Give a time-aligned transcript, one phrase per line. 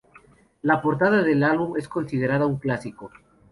[0.63, 3.11] La portada del álbum es considerada un clásico.